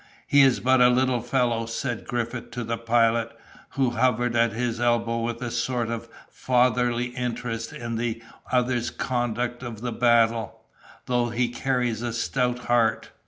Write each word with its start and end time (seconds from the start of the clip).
"He 0.25 0.41
is 0.41 0.59
but 0.59 0.81
a 0.81 0.89
little 0.89 1.21
fellow," 1.21 1.67
said 1.67 2.07
Griffith 2.07 2.49
to 2.49 2.63
the 2.63 2.75
Pilot, 2.79 3.31
who 3.77 3.91
hovered 3.91 4.35
at 4.35 4.51
his 4.51 4.79
elbow 4.79 5.19
with 5.19 5.39
a 5.43 5.51
sort 5.51 5.89
of 5.91 6.09
fatherly 6.31 7.09
interest 7.15 7.71
in 7.71 7.97
the 7.97 8.19
other's 8.51 8.89
conduct 8.89 9.61
of 9.61 9.81
the 9.81 9.91
battle, 9.91 10.61
"though 11.05 11.29
he 11.29 11.49
carries 11.49 12.01
a 12.01 12.13
stout 12.13 12.65
heart." 12.65 13.11